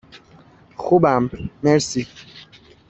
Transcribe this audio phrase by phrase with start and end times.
[0.75, 1.29] خوبم،
[1.63, 2.07] مرسی.